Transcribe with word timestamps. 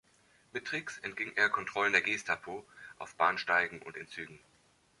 Mit 0.51 0.65
Tricks 0.65 0.97
entging 0.97 1.31
er 1.35 1.47
Kontrollen 1.49 1.91
der 1.91 2.01
Gestapo 2.01 2.65
auf 2.97 3.13
Bahnsteigen 3.17 3.83
und 3.83 3.95
in 3.97 4.07
Zügen. 4.07 4.39